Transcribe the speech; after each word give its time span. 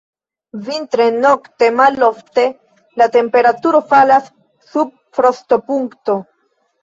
Vintre 0.67 1.05
nokte 1.25 1.67
malofte 1.81 2.45
la 3.01 3.07
temperaturo 3.17 3.83
falas 3.91 4.33
sub 4.73 4.95
frostopunkto. 5.19 6.17